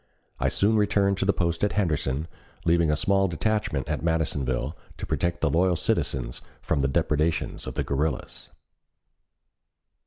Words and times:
I 0.39 0.49
soon 0.49 0.77
returned 0.77 1.19
to 1.19 1.25
the 1.25 1.31
post 1.31 1.63
at 1.63 1.73
Henderson, 1.73 2.27
leaving 2.65 2.89
a 2.89 2.95
small 2.95 3.27
detachment 3.27 3.87
at 3.87 4.01
Madisonville 4.01 4.75
to 4.97 5.05
protect 5.05 5.41
the 5.41 5.49
loyal 5.51 5.75
citizens 5.75 6.41
from 6.59 6.79
the 6.79 6.87
depredations 6.87 7.67
of 7.67 7.75
the 7.75 7.83
guerrillas. 7.83 8.49